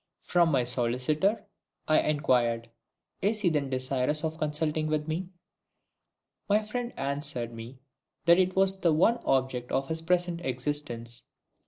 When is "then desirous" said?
3.49-4.23